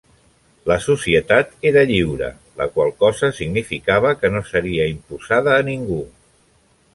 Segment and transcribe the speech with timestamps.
[0.69, 2.29] La societat era lliure,
[2.61, 6.01] la qual cosa significava que no seria imposada a ningú.